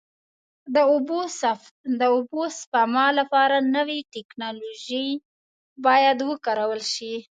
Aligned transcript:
د 2.01 2.03
اوبو 2.25 2.43
سپما 2.59 3.07
لپاره 3.19 3.57
نوې 3.75 3.99
ټکنالوژۍ 4.13 5.09
باید 5.85 6.17
وکارول 6.29 6.81
شي. 6.95 7.15